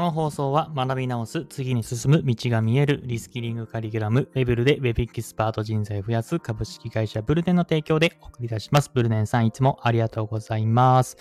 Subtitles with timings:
[0.00, 8.90] この放送は学び直す、次に進む、道が見える、リスキリングカリキュラム、ウェブルでウェブエキスパート人材を増やす株式会社ブルネンの提供でお送り出します。
[8.94, 11.18] ブルネンさんいつもありがとうございます。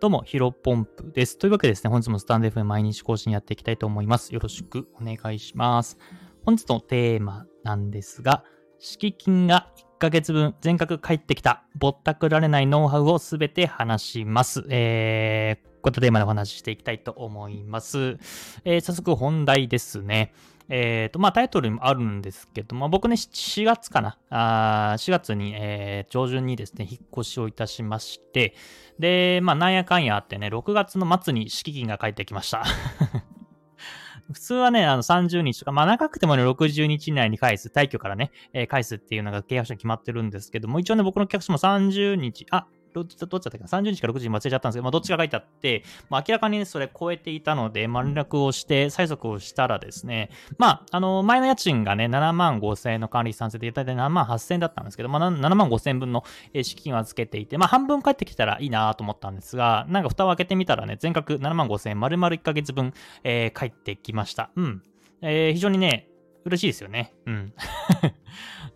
[0.00, 1.38] どうも、ヒロポンプです。
[1.38, 4.34] というわけでですね、本日もスタンド F 毎日更新やっていきたいと思います。
[4.34, 5.96] よろしくお願いします。
[6.44, 8.42] 本日のテーマなんですが、
[8.80, 14.66] 敷金が1ヶ月分全額返ってきた、ぼったくられないノウハウをすべて話します。
[14.68, 18.18] えー、こういったテーマでお話ししていきたいと思います。
[18.64, 20.34] えー、早速本題ですね。
[20.68, 24.18] えっ、ー、と、まあ、タイトルにもあるんですけど、まあ、僕ね、4月かな。
[24.28, 28.56] あ4月に、えー、上旬にですね、引っ越しをいたしまして、
[28.98, 32.64] で、まあ、なんやかんやあってね、6月の末に敷金が返ってきました。
[34.32, 42.66] 普通はね、あの30日とか、まあ長くてもね、60日以内に返す、退去からね、えー、返すっていうのが契約書に決まってるんですけども、一応ね、僕の契約書も30日、あ、
[42.96, 56.24] どっちだったかな ?30 日か60日忘れちゃったんですけど、まあ、どっちが書いてあって、まあ、明らかに、ね、それ超えていたので、まあ、連絡をして、催促をしたらですね、まあ、あの、前の家賃がね、7万5千円の管理算成で、大体7万8千円だったんですけど、まあ、7万5千円分の
[56.62, 62.92] 資金を預けていて、まあ、半分返ってきたらいいなと思ったんですが、なんか蓋を開けてみたらね、全額7万5千円、丸々1ヶ月分、
[63.24, 64.50] えー、返ってきました。
[64.56, 64.82] うん。
[65.22, 66.08] えー、非常にね、
[66.44, 67.12] 嬉しいですよね。
[67.26, 67.52] うん。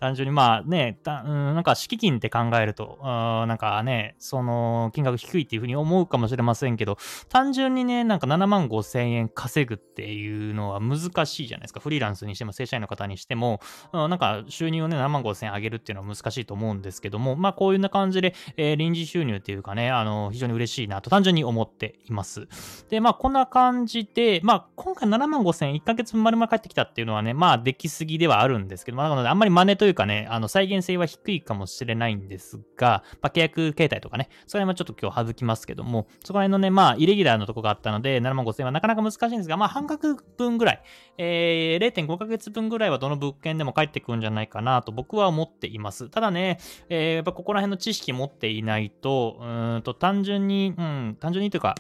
[0.01, 6.97] 単純にまあね、うん、なんか敷金って考えると、なんかね、その金額低いっていうふうに思うかもしれませんけど、
[7.29, 11.81] 単純にね、なんか7万5千円稼ぐっていうのは難しいじゃないですか。
[11.81, 13.61] フリーランスにしても正社員の方にしても、
[13.93, 22.47] なんか収入をね、7万5千円上げるっていうのは難しいと思うんですけども、まあこういうな感じで、えー、臨時収入っていうかね、あの、非常に嬉しいなと単純に思っています。
[22.89, 40.83] で、まあこんな感じで、まあ今回7万5千円1ヶ月丸々返ってきたっていうのはね、まあできすぎではあるんですけど、まあ、あんまり真似といういうかね、あの、再現性は低いかもしれないんですが、まあ、契約形態とかね、それもちょっと今日省きますけども、そこら辺のね、まあ、イレギュラーのとこがあったので、7万5千円はなかなか難しいんですが、まあ、半額分ぐらい、
[41.19, 46.09] えー、0.5ヶ月分ぐらいはどの物件でも返ってくるんじゃないかなと僕は思っています。
[46.09, 46.59] ただね、
[46.89, 49.45] えー、やっぱここら辺の知識持っていないと、う
[49.79, 51.75] んと、単純に、うん、単純にというか、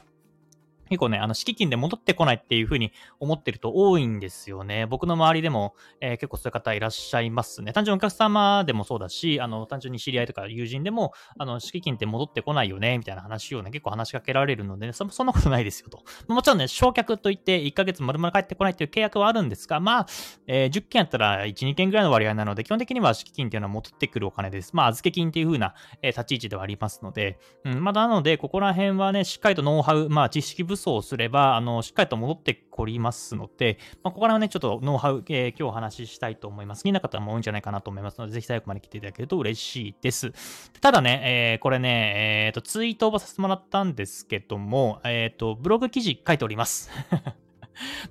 [0.90, 4.86] 結構ね、あの、敷金で戻ってこないっていうふうに思ってると多いんですよね。
[4.86, 7.72] 僕の周りでも、えー、結構そういう方いらっしゃいますね。
[7.72, 16.02] 単純にお客様でもそうだし、あの、単純に知り合いとか友人でも、あの、敷金って戻ってこないよね、みたいな話をね、結構話しかけられるので、ね、そそんなことないですよと。
[16.32, 20.06] もちろんね、償却といって1ヶ月丸々帰ってこないっていう契約はあるんですが、まあ、
[20.46, 24.74] えー、10件やったら1、2件ぐらいの割合なので、基本的には敷金っていうのは戻ってくるお金です。
[24.74, 36.82] まあ、預け金っていう風な、えー、立ち位置ではありますので、うん、まあ、なので、ここら辺はね、しっかりとノウハウ、まあ、知識武装をすれば、あの、しっかりと戻ってこりますので、まあ、ここからね、ちょっとノウハウ、えー、今日お話ししたいと思います。
[36.82, 40.32] 気にな方も多いんじゃないかなと思いますので、ぜひ最後まで来ていただけると嬉しいです。
[40.80, 46.90] ただね、えー、これね、えっ、ー、と、ツイートをさせてもらったんですけども、えっ、と、ブログ記事書いております。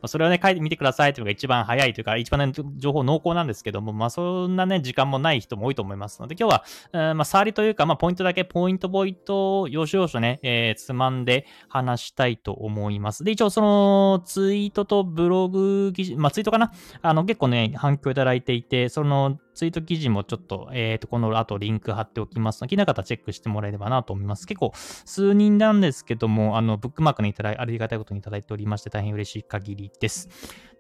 [0.02, 6.64] まそれをね、書いてみてくださいというのが一番早いというか、一番ね、情報濃厚なんですけども、まあ、そんなね、時間もない人も多いと思いますので、今日は、
[6.94, 13.24] えー、まあ、触りというか、まあ、ポイントだけ、ポイントポイントを要所要所ね、えー、つまんで話したいと思います。
[13.24, 16.72] で、一応その、ツイートとブログ記事、まあ、ツイートかな？
[17.02, 24.48] あの、結構ね、反響いただいていて、その、ツイート記事もちょっと、えっ、ー、と、この後リンク貼っておきますので、気になる方チェックしてもらえればなと思います。
[24.48, 30.30] 結構、数人なんですけども、あの、ブックマークにいただい、ありがたいことにいただいておりまして、大変嬉しい限りです。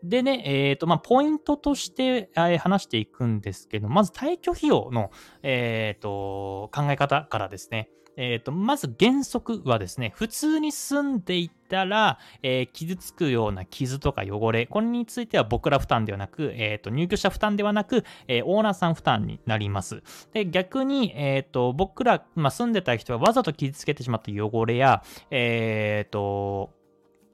[0.01, 5.11] でね、えっ、ー、と、まあ、ポイントとして、えー、話していくんですけど、まず退去費用の、
[5.43, 20.03] えっ、ー、と、考え方からですね、えっ、ー、と、まず原則はですね、普通に住んでいたら、えー、傷つくような傷とか汚れ、これについては僕ら負担ではなく、えっ、ー、と、入居者負担ではなく、えオーナーさん負担になります。
[20.33, 26.71] で、逆に、えっ、と、僕ら、まあ、住んでた人はわざと傷つけてしまった汚れや、えっ、と、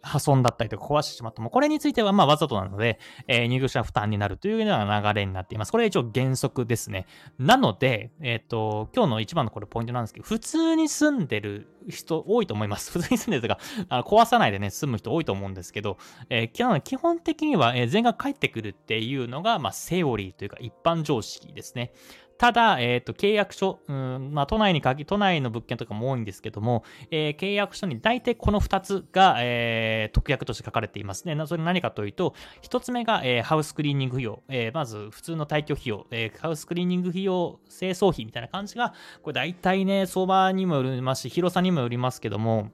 [0.05, 5.71] 破損だったりとか壊してしまったも、これについてはまあわざとなので、えー、入居者負担になるというような流れになっています。
[5.71, 7.07] これは一応原則ですね。
[7.39, 12.91] なので、えっ、ー、と、今日の一番のこれポイントなんですけど、普通に住んでる人多いと思います。
[12.97, 13.59] 普通に住んでるとか、
[13.89, 15.97] あの壊さないでね、住む人多いと思うんですけど、
[16.29, 21.91] えー、基本的には、全額返ってくるっていうのが、まあ、セオリーというか一般常識ですね。
[22.37, 31.35] ただ、えっ、ー、と、契約書、うん、まあ、都内に限、都内の物件とかも多いんですけども、えー、契約書に大体この2つが、えー、特約として書かれていますね。
[31.45, 34.43] それ何かというと、1つ目が、えー、ハウスクリーニング費用。
[34.49, 42.71] え、まず、普通の退去費用、え、ハウスクリーニング費用、清掃費みたいな感じが、これ大体ね、相場にもよりますし、広さにもよりますけども、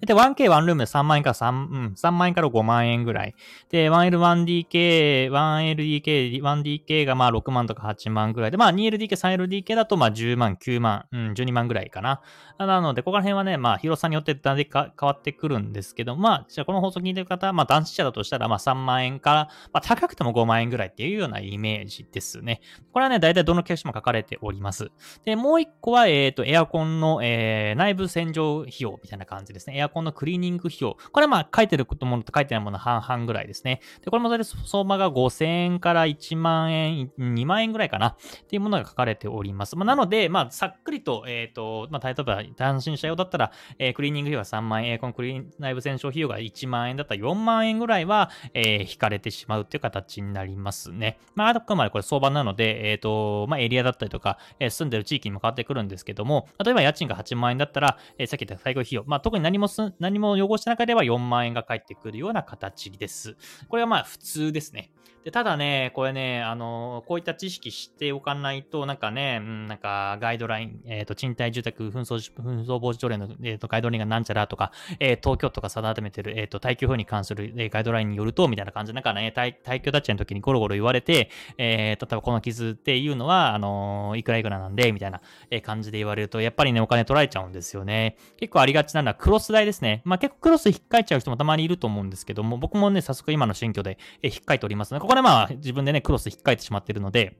[0.00, 3.34] で、1K、ワンルームで3万円から3、うん、3万円から5万円ぐらい。
[3.70, 12.20] で、1L、1DK、1LDK、1DK がまあ6万とか8万ぐらいで、まあ 2LDK、3LDK だとまあ10万、9万、うん、12万ぐらいかな。
[12.58, 22.60] なので、ここら辺はね、まあ広さによってだんだん変わってくるんですけど、まあ、じゃあこの放送聞いてる方、まあ男子者だとしたらまあ3万円から、まあ高くても5万円ぐらいっていうようなイメージですね。
[22.92, 24.90] これはね、大体どのケースも書かれております。
[25.24, 29.85] で、もう一個は、えっ、ー、と、エアコンの、えー、内部洗浄費用みたいな感じですね。
[29.86, 30.96] エアコンのクリーニング費用。
[31.12, 33.80] これはまあ書いてるものと書いてないもの半々ぐらいですね。
[34.04, 38.16] で、これもそれ相場が5000円から1万円、2万円ぐらいかなっ
[38.48, 39.76] ていうものが書かれております。
[39.76, 51.18] まあ、なので、まあ、さっくりと、えっ、ー、と、まあ、例えば単身者用だったら、えー、クリーニング費用が3万円、エアコンクリーン内部洗浄費用が1万円だったら4万円ぐらいは、えー、引かれてしまうっていう形になりますね。
[51.34, 59.68] まあ、あくまでこれ相場なので、えっ、ー、と、まあ、エリアだったりとか、えー、住んでる地域にも変わってくるんですけども、例えば家賃が8万円だったら、えー、さっき言った最高費用、まあ、特に何も、
[59.98, 63.36] 何も汚してなければ4万円が返ってくるような形です。
[63.68, 64.92] これはまあ普通ですね。
[65.26, 74.70] で、ただね、これね、あの、こういった知識知っておかないと、なんかね、うん、なんかガイドライン、えっ、ー、と、賃貸住宅紛争、紛争防止条例の、えーと、ガイドラインがなんちゃらとか、
[75.00, 85.20] えー、東京都が定めてる、えっ、ー、と、耐久法に関する、えー、ガイドラインによると、みたいな感じで、なんかね、耐久立ちの時にゴロゴロ言われて、えー、例えばこの傷っていうのは、あのいくらいくらなんで、みたいな
[85.64, 88.16] 感じで言われると、やっぱりね、お金取られちゃうんですよね。
[88.36, 90.02] 結構ありがちなのはクロス代ですね。
[90.04, 97.36] まあ結構クロス引っかいちゃう人もたまにいると思うんですけども、僕もね、早速今の新居で、え引っかいておりますので、ここでまあ自分でね、クロス引っかいてしまってるので、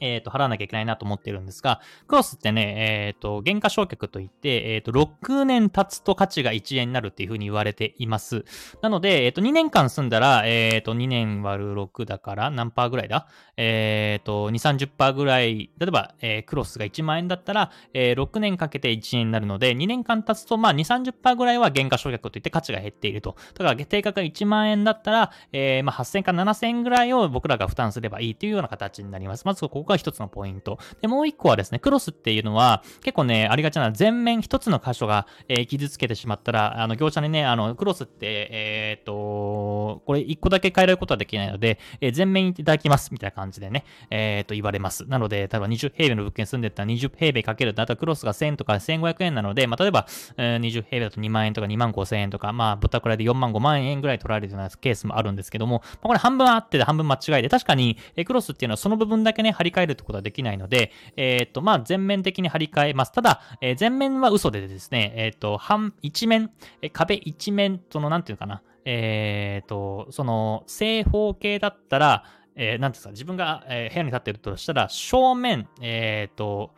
[0.00, 2.74] えっ、ー、と、払わなきゃいけないなと思ってるんですが、クロスってね、
[3.06, 8.44] えっ、ー、と、原価償却といって、えっ、ー、と、6年経つと価値が1円になるっていうふうに言われています。
[8.82, 13.26] なので、えっ、と、2年間住んだら、えっ、と、2年割る6だから何パーぐらいだ？
[13.56, 23.36] えっ、と、2、30%ぐらい、例えば、えクロスが1万円だったら、え6年かけて1円になるので、2年間経つと、まあ、2、30%ぐらいは原価償却といって価値が減っていると。
[23.54, 29.44] だから、定価が1万円だったら、えまあ、8000か7000円ぐらいを僕らが負担すればいいというような形になります。
[29.44, 30.78] まず、ここが一つのポイント。
[31.00, 45.06] で、もう一個はですね、クロスっていうのは、結構ね、ありがちな全面一つの箇所が、えー、傷つけてしまったら、あの、業者にね、あの、クロスって、えー、っと、これ一個だけ変えられることはできないので、えー、全面いただきます、みたいな感じでね、えー、っと、言われます。
[45.06, 63.12] なので、例えば20平米の物件住んでたら20平米かけると、あとクロスが1000とか1500円なので、まあ、例えば、えー、20平米だと2万円とか2万5000円とか、まあ、豚くらいで4万5万円ぐらい取られるようなケースもあるんですけども、まあ、これ半分あって半分間違いで、確かに、えクロスっていうのはその部分だけね、張り替えるってことはできないので、えっ、と、まあ、全面的に張り替えます。
[63.12, 66.50] ただ、えー、全面は嘘でですね、えっ、と、半、一面、
[66.82, 72.24] え壁一面、その、なんていうかな、えっ、と、その、正方形だったら、
[72.56, 76.74] えー、なんていうか、自分が、え部屋に立ってるとしたら、正面、えっ、と、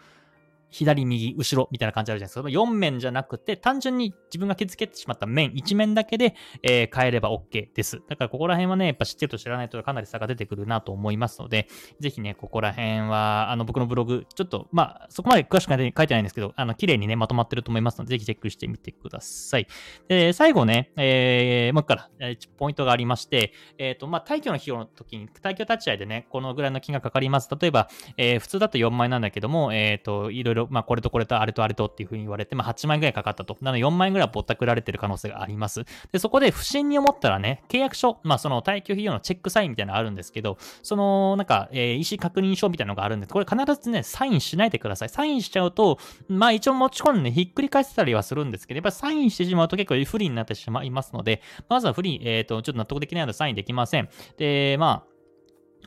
[0.70, 2.48] 左、右、後ろみたいな感じあるじゃないですか。
[2.48, 8.02] 4面じゃなくて、単純に自分が傷つけてしまった面、1面だけで、えー、変えれば OK です。
[8.08, 11.68] だからここら辺はね、やっぱ知ってると知らないとかなり差が出てくるなと思いますので、
[12.00, 19.66] ぜひね、ここら辺は、あの、僕のブログ、ちょっと、まあ、そこまで詳しく書いてないんですけど、あの、綺麗にね、まとまってると思いますので、ぜひチェックしてみてください。
[20.08, 27.48] で、最後ね、えー、もう一から、え、ポイントがありまして、えっ、ー、と、まあ、退去の費用の時に、退去立ち会いでね、このぐらいの金額かかります。
[27.60, 33.56] 例えば、えー、普通だと4万円なんだけども、えっ、ー、と、いろいろ、まあ、これとこれとあれとあれとっていうふうに言われて、まあ、8万円ぐらいかかったと。
[33.60, 35.84] なので4万円ぐらいぼったくられてる可能性があります。
[36.12, 43.26] で、そこで不審に思ったらね、契約書、まあ、その退去費用のチェックサインみたいなのあるんですけど、その、なんか、えー、意思確認書みたいなのがあるんで。
[43.26, 45.08] これ必ずね、サインしないでください。
[45.08, 45.98] サインしちゃうと、
[46.28, 54.08] まあ、一応持ち込んでね、ひっくり返せたりはするんですけど、やっぱサインしてしまうと結構不利になってしまいますので、まずは不利、えっ、ー、と、ちょっと納得できないのでサインできません。
[54.36, 55.15] で、まあ、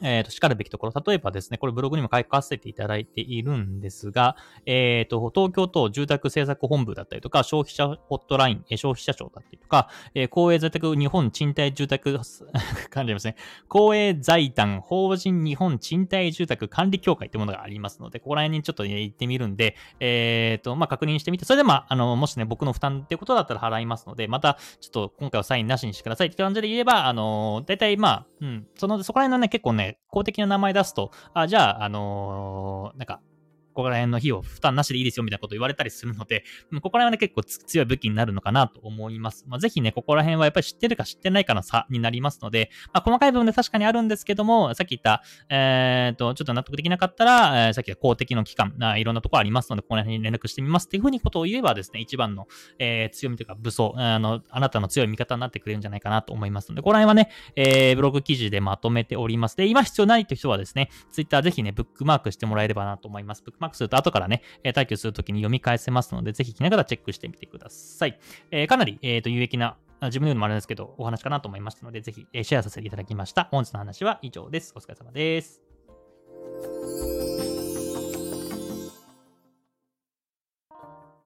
[0.02, 1.04] えっ、ー、と、叱るべきところ。
[1.06, 12.20] 例えばですね、これブログにも書かせていただいているんですが、えっ、ー、と、東京都住宅政策本部だったりとか、消費者ホットライン、消費者庁だったりとか、えー、公営在宅日本賃貸住宅、
[12.90, 13.36] 感じますね。
[13.68, 33.22] 公営財団法人日本賃貸住宅管理協会ってものがありますので、ここら辺にちょっと、ね、行ってみるんで、えっ、ー、と、まあ、確認してみて、それでまあ、あの、もしね、僕の負担ってことだったら払いますので、また、ちょっと今回はサインなしにしてくださいって感じで言えば、あの、大体まあ、うん、その、そこら辺のね、結構ね、公的な名前出すと、あ、じゃあ、あのー、なんか、
[33.74, 36.44] ここら辺の費用負担なしでいいですよみたいなこと言われたりするので、
[36.82, 39.46] ここら辺はね結構強い武器になるのかなと思います。
[39.48, 52.48] まあ、ぜひね、ここら辺はやっぱり知ってるか知ってないかの差になりますので、まあ、細かい部分で確かにあるんですけども、さっき言った、えっ、と、ちょっと納得できなかったら、えー、さっき言った公的の機関、あいろんなとこありますので、ここら辺に連絡してみますっていうふうにことを言えばですね、一番の、
[52.80, 59.58] えー、強みというか武装、あの、あなたの強い味方になってくれるんじゃないかなと思いますので、ここら辺はね、えー、ブログ記事でまとめております。
[59.58, 63.44] で、今必要ないという人はですね、ツイッターぜひね、ブックマークしてもらえればなと思います。
[63.60, 68.20] マックスと後からね、え、退去するときに読み返せますので、ぜひ聞きながらチェックしてみてください。
[68.52, 73.46] えー、かなり、えー、と有益な自分で言うのもあれですけど、お話かなと思いましたので、ぜひ、えシェアさせていただきました。
[73.52, 74.74] 本日の話は以上です。
[74.76, 77.29] お疲れ様です。